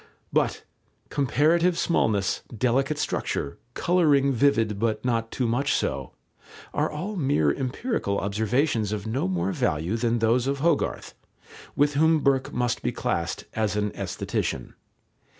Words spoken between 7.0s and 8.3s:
mere empirical